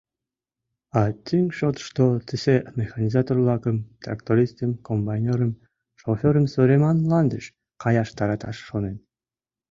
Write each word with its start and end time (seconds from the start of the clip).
А 0.99 1.01
тӱҥ 1.25 1.45
шотышто 1.57 2.05
тысе 2.27 2.55
механизатор-влакым— 2.79 3.77
трактористым, 4.03 4.71
комбайнерым, 4.87 5.51
шофёрым 6.01 6.45
сӧреман 6.53 6.97
мландыш 7.05 7.45
каяш 7.83 8.09
тараташ 8.17 8.57
шонен. 8.67 8.97